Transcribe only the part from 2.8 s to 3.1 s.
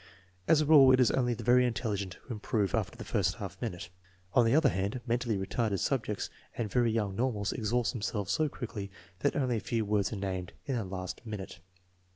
the